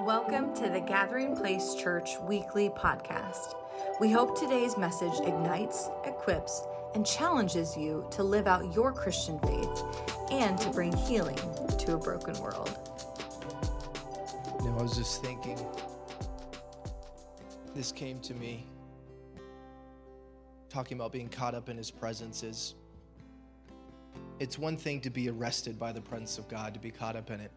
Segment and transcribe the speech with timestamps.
[0.00, 3.54] Welcome to the Gathering Place Church weekly podcast.
[3.98, 6.62] We hope today's message ignites, equips,
[6.94, 9.84] and challenges you to live out your Christian faith
[10.30, 11.38] and to bring healing
[11.78, 12.78] to a broken world.
[14.60, 15.58] You know, I was just thinking,
[17.74, 18.66] this came to me
[20.68, 22.74] talking about being caught up in his presence is
[24.40, 27.30] it's one thing to be arrested by the presence of God, to be caught up
[27.30, 27.50] in it.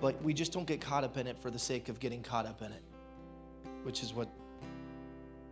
[0.00, 2.46] But we just don't get caught up in it for the sake of getting caught
[2.46, 2.82] up in it,
[3.82, 4.28] which is what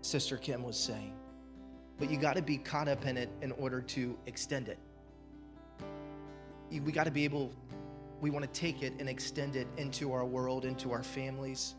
[0.01, 1.15] Sister Kim was saying.
[1.99, 4.79] But you got to be caught up in it in order to extend it.
[6.71, 7.53] We got to be able,
[8.21, 11.75] we want to take it and extend it into our world, into our families.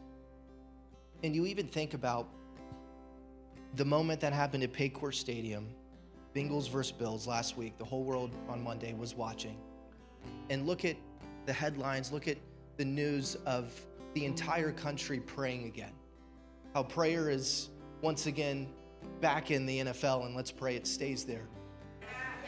[1.23, 2.27] And you even think about
[3.75, 5.67] the moment that happened at Paycor Stadium,
[6.35, 9.57] Bengals versus Bills last week, the whole world on Monday was watching.
[10.49, 10.97] And look at
[11.45, 12.37] the headlines, look at
[12.79, 13.73] the news of
[14.13, 15.91] the entire country praying again.
[16.73, 17.67] How prayer is
[18.01, 18.69] once again
[19.19, 21.45] back in the NFL, and let's pray it stays there.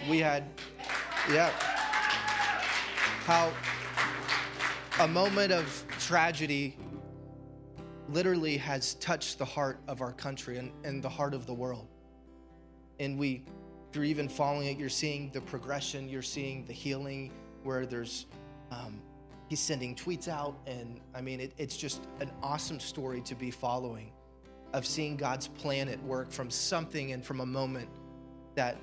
[0.09, 0.45] We had,
[1.29, 1.49] yeah,
[3.25, 3.51] how
[5.01, 6.77] a moment of tragedy
[8.07, 11.89] literally has touched the heart of our country and, and the heart of the world.
[13.01, 13.43] And we,
[13.91, 18.27] through even following it, you're seeing the progression, you're seeing the healing where there's,
[18.71, 19.01] um,
[19.51, 20.55] he's sending tweets out.
[20.65, 24.13] And I mean, it, it's just an awesome story to be following
[24.71, 27.89] of seeing God's plan at work from something and from a moment
[28.55, 28.77] that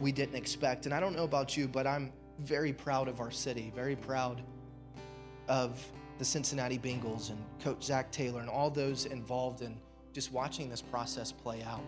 [0.00, 0.86] we didn't expect.
[0.86, 4.42] And I don't know about you, but I'm very proud of our city, very proud
[5.46, 5.80] of
[6.18, 9.76] the Cincinnati Bengals and Coach Zac Taylor and all those involved in
[10.12, 11.84] just watching this process play out.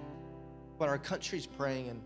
[0.79, 2.01] But our country's praying, and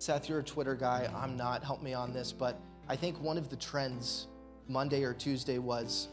[0.00, 1.08] Seth, you're a Twitter guy.
[1.14, 1.62] I'm not.
[1.62, 2.32] Help me on this.
[2.32, 4.26] But I think one of the trends
[4.68, 6.08] Monday or Tuesday was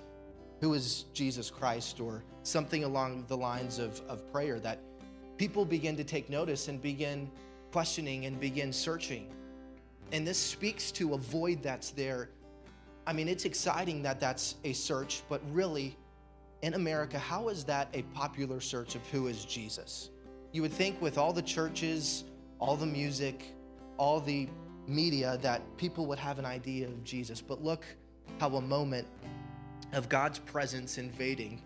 [0.59, 4.79] who is Jesus Christ or something along the lines of, of prayer that
[5.37, 7.29] people begin to take notice and begin
[7.71, 9.33] questioning and begin searching.
[10.11, 12.29] And this speaks to a void that's there
[13.05, 15.97] I mean, it's exciting that that's a search, but really,
[16.61, 20.11] in America, how is that a popular search of who is Jesus?
[20.51, 22.25] You would think with all the churches,
[22.59, 23.55] all the music,
[23.97, 24.47] all the
[24.87, 27.41] media, that people would have an idea of Jesus.
[27.41, 27.85] But look
[28.39, 29.07] how a moment
[29.93, 31.61] of God's presence invading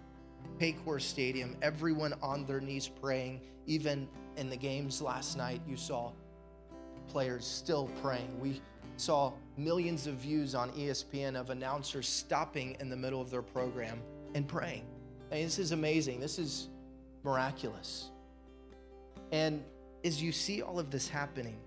[0.60, 6.12] Paycor Stadium, everyone on their knees praying, even in the games last night, you saw
[7.08, 8.40] players still praying.
[8.40, 8.62] We
[8.98, 14.00] saw millions of views on ESPN of announcers stopping in the middle of their program
[14.34, 14.86] and praying.
[15.30, 16.20] This is amazing.
[16.20, 16.70] This is
[17.24, 18.12] miraculous.
[19.32, 19.64] And
[20.04, 21.58] as you see all of this happening,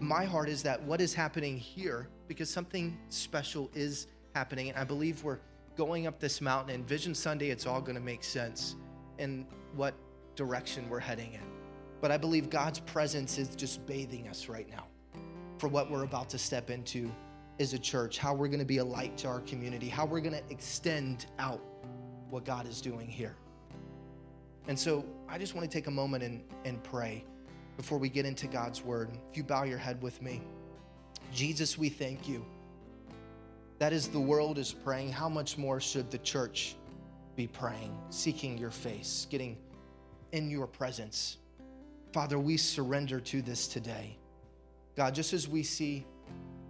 [0.00, 4.84] my heart is that what is happening here, because something special is happening, and I
[4.84, 5.38] believe we're
[5.76, 8.76] going up this mountain, and Vision Sunday, it's all going to make sense
[9.18, 9.94] in what
[10.36, 11.40] direction we're heading in.
[12.00, 14.86] But I believe God's presence is just bathing us right now
[15.58, 17.10] for what we're about to step into
[17.58, 20.20] as a church, how we're going to be a light to our community, how we're
[20.20, 21.60] going to extend out
[22.30, 23.36] what God is doing here.
[24.68, 27.24] And so I just want to take a moment and, and pray
[27.78, 29.08] before we get into God's word.
[29.30, 30.42] If you bow your head with me,
[31.32, 32.44] Jesus, we thank you.
[33.78, 36.74] That is the world is praying, how much more should the church
[37.36, 39.56] be praying, seeking your face, getting
[40.32, 41.36] in your presence?
[42.12, 44.18] Father, we surrender to this today.
[44.96, 46.04] God, just as we see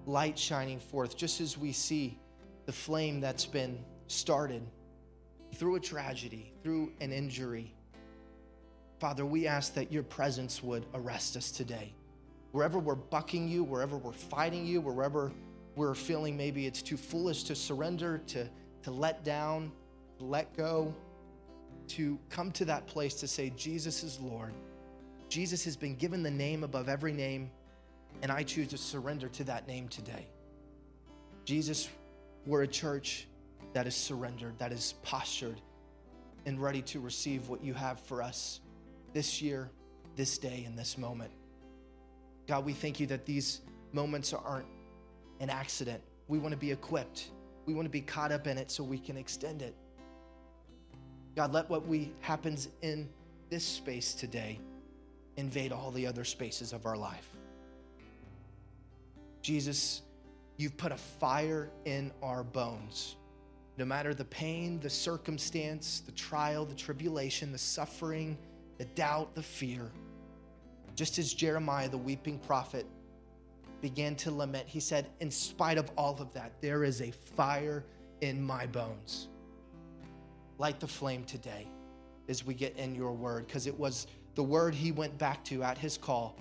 [0.05, 2.19] light shining forth, just as we see
[2.67, 4.63] the flame that's been started
[5.55, 7.73] through a tragedy, through an injury,
[8.99, 11.93] Father, we ask that your presence would arrest us today.
[12.51, 15.31] Wherever we're bucking you, wherever we're fighting you, wherever
[15.77, 18.49] we're feeling maybe it's too foolish to surrender, to,
[18.83, 19.71] to let down,
[20.19, 20.93] to let go,
[21.89, 24.53] to come to that place to say, Jesus is Lord.
[25.29, 27.51] Jesus has been given the name above every name
[28.23, 30.27] and I choose to surrender to that name today.
[31.45, 31.89] Jesus,
[32.47, 33.29] we're a church
[33.75, 35.61] that is surrendered, that is postured
[36.47, 38.61] and ready to receive what you have for us
[39.13, 39.71] this year,
[40.17, 41.31] this day, and this moment.
[42.47, 43.61] God, we thank you that these
[43.93, 44.67] moments aren't
[45.41, 46.03] an accident.
[46.29, 47.31] We want to be equipped.
[47.67, 49.75] We want to be caught up in it so we can extend it.
[51.37, 53.09] God, let what we happens in
[53.51, 54.59] this space today
[55.37, 57.29] invade all the other spaces of our life.
[59.43, 60.03] Jesus,
[60.57, 63.17] you've put a fire in our bones.
[63.77, 68.37] No matter the pain, the circumstance, the trial, the tribulation, the suffering,
[68.79, 69.91] the doubt, the fear,
[70.95, 72.87] just as Jeremiah, the weeping prophet,
[73.81, 77.85] began to lament, he said, In spite of all of that, there is a fire
[78.21, 79.29] in my bones.
[80.59, 81.67] Light the flame today
[82.29, 85.63] as we get in your word, because it was the word he went back to
[85.63, 86.37] at his call.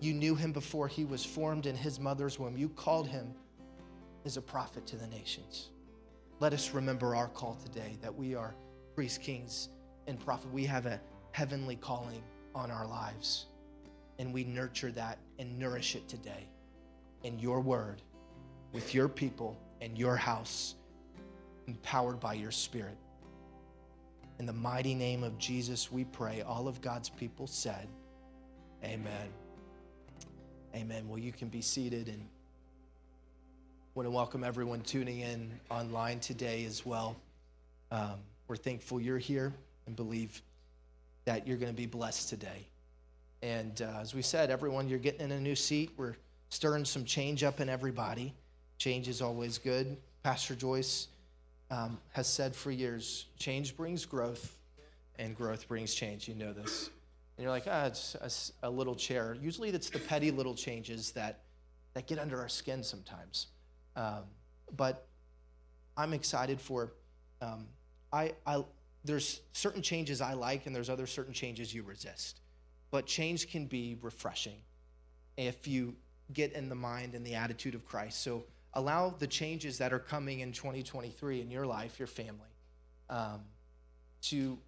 [0.00, 2.56] You knew him before he was formed in his mother's womb.
[2.56, 3.32] You called him
[4.24, 5.70] as a prophet to the nations.
[6.38, 8.54] Let us remember our call today that we are
[8.94, 9.70] priests, kings,
[10.06, 10.52] and prophet.
[10.52, 11.00] We have a
[11.36, 12.22] heavenly calling
[12.54, 13.44] on our lives,
[14.18, 16.48] and we nurture that and nourish it today
[17.24, 18.00] in your word
[18.72, 20.76] with your people and your house,
[21.66, 22.96] empowered by your spirit.
[24.38, 26.40] In the mighty name of Jesus, we pray.
[26.40, 27.86] All of God's people said,
[28.82, 29.28] Amen.
[30.74, 31.06] Amen.
[31.06, 32.26] Well, you can be seated and
[33.94, 37.14] want to welcome everyone tuning in online today as well.
[37.90, 39.52] Um, we're thankful you're here
[39.86, 40.40] and believe
[41.26, 42.66] that you're going to be blessed today.
[43.42, 45.90] And uh, as we said, everyone, you're getting in a new seat.
[45.96, 46.14] We're
[46.48, 48.32] stirring some change up in everybody.
[48.78, 49.98] Change is always good.
[50.22, 51.08] Pastor Joyce
[51.70, 54.56] um, has said for years change brings growth,
[55.18, 56.28] and growth brings change.
[56.28, 56.90] You know this.
[57.36, 59.36] And you're like, ah, it's a, a little chair.
[59.40, 61.40] Usually it's the petty little changes that,
[61.94, 63.48] that get under our skin sometimes.
[63.94, 64.24] Um,
[64.74, 65.06] but
[65.96, 66.92] I'm excited for,
[67.42, 67.66] um,
[68.12, 68.64] I, I,
[69.06, 72.40] there's certain changes I like, and there's other certain changes you resist.
[72.90, 74.58] But change can be refreshing
[75.36, 75.94] if you
[76.32, 78.22] get in the mind and the attitude of Christ.
[78.22, 78.44] So
[78.74, 82.50] allow the changes that are coming in 2023 in your life, your family,
[83.08, 83.40] um,
[84.22, 84.58] to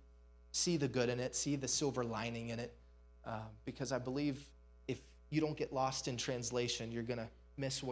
[0.52, 2.74] see the good in it, see the silver lining in it,
[3.24, 4.42] uh, because I believe
[4.86, 5.00] if
[5.30, 7.86] you don't get lost in translation, you're going to miss what